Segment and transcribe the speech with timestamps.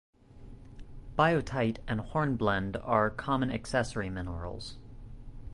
[1.15, 4.77] Biotite and hornblende are common accessory minerals.